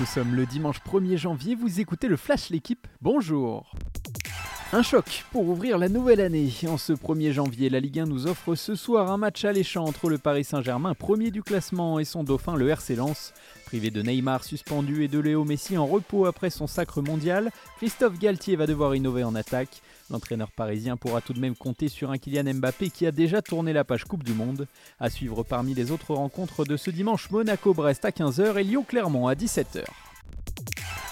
[0.00, 3.70] Nous sommes le dimanche 1er janvier, vous écoutez le Flash l'équipe, bonjour
[4.72, 6.52] un choc pour ouvrir la nouvelle année.
[6.68, 10.08] En ce 1er janvier, la Ligue 1 nous offre ce soir un match alléchant entre
[10.08, 13.32] le Paris Saint-Germain, premier du classement, et son dauphin, le RC Lens.
[13.66, 18.18] Privé de Neymar suspendu et de Léo Messi en repos après son sacre mondial, Christophe
[18.18, 19.82] Galtier va devoir innover en attaque.
[20.08, 23.72] L'entraîneur parisien pourra tout de même compter sur un Kylian Mbappé qui a déjà tourné
[23.72, 24.68] la page Coupe du Monde.
[25.00, 29.34] À suivre parmi les autres rencontres de ce dimanche, Monaco-Brest à 15h et Lyon-Clermont à
[29.34, 29.84] 17h.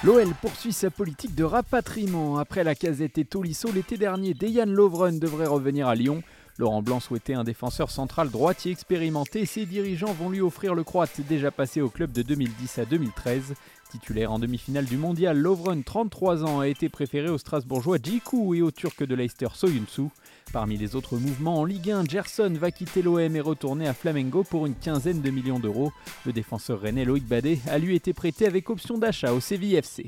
[0.05, 2.39] L'OL poursuit sa politique de rapatriement.
[2.39, 6.23] Après la casette et Tolisso l'été dernier, Dejan Lovren devrait revenir à Lyon.
[6.59, 9.47] Laurent Blanc souhaitait un défenseur central droitier expérimenté.
[9.47, 13.55] Ses dirigeants vont lui offrir le Croate déjà passé au club de 2010 à 2013.
[13.91, 18.61] Titulaire en demi-finale du mondial, Lovren, 33 ans, a été préféré au Strasbourgeois Djikou et
[18.61, 20.09] au Turc de Leicester Soyuncu.
[20.53, 24.43] Parmi les autres mouvements en Ligue 1, Gerson va quitter l'OM et retourner à Flamengo
[24.43, 25.93] pour une quinzaine de millions d'euros.
[26.27, 30.05] Le défenseur rennais Loïc Badet a lui été prêté avec option d'achat au Séville FC.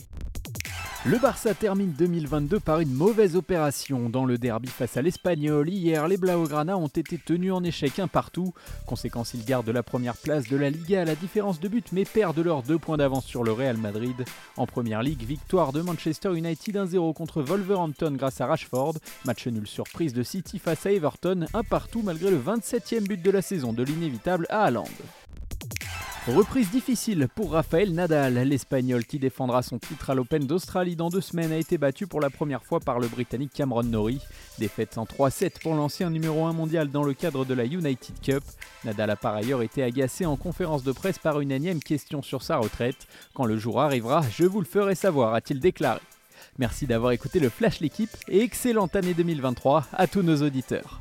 [1.07, 4.11] Le Barça termine 2022 par une mauvaise opération.
[4.11, 8.07] Dans le derby face à l'Espagnol, hier, les Blaugrana ont été tenus en échec un
[8.07, 8.53] partout.
[8.85, 12.05] Conséquence, ils gardent la première place de la Liga à la différence de but, mais
[12.05, 14.27] perdent leurs deux points d'avance sur le Real Madrid.
[14.59, 18.97] En première ligue, victoire de Manchester United 1-0 contre Wolverhampton grâce à Rashford.
[19.25, 23.31] Match nul surprise de City face à Everton, un partout malgré le 27e but de
[23.31, 24.85] la saison de l'inévitable à Haaland.
[26.37, 28.35] Reprise difficile pour Rafael Nadal.
[28.35, 32.21] L'Espagnol qui défendra son titre à l'Open d'Australie dans deux semaines a été battu pour
[32.21, 34.21] la première fois par le Britannique Cameron Norrie.
[34.59, 38.45] Défaite en 3-7 pour l'ancien numéro 1 mondial dans le cadre de la United Cup.
[38.85, 42.43] Nadal a par ailleurs été agacé en conférence de presse par une énième question sur
[42.43, 43.09] sa retraite.
[43.35, 46.01] Quand le jour arrivera, je vous le ferai savoir, a-t-il déclaré.
[46.59, 51.01] Merci d'avoir écouté le Flash l'équipe et excellente année 2023 à tous nos auditeurs.